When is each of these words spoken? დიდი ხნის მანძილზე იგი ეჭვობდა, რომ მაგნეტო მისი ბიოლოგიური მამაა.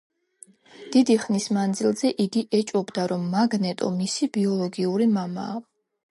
დიდი 0.93 1.17
ხნის 1.25 1.43
მანძილზე 1.57 2.09
იგი 2.23 2.41
ეჭვობდა, 2.59 3.03
რომ 3.11 3.27
მაგნეტო 3.33 3.91
მისი 3.99 4.29
ბიოლოგიური 4.39 5.07
მამაა. 5.19 5.59